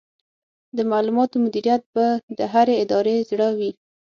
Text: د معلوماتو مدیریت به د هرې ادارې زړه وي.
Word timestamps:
د 0.77 0.79
معلوماتو 0.91 1.35
مدیریت 1.45 1.83
به 1.93 2.05
د 2.37 2.39
هرې 2.53 2.75
ادارې 2.83 3.15
زړه 3.29 3.47
وي. 3.57 3.71